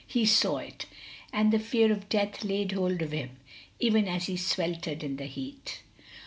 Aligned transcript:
He 0.07 0.25
saw 0.25 0.57
it, 0.57 0.87
and 1.31 1.53
the 1.53 1.59
fear 1.59 1.91
of 1.91 2.09
death 2.09 2.43
laid 2.43 2.71
hold 2.71 3.03
of 3.03 3.11
him, 3.11 3.37
even 3.79 4.07
as 4.07 4.25
he 4.25 4.35
sweltered 4.35 5.03
in 5.03 5.17
the 5.17 5.27
heat. 5.27 5.83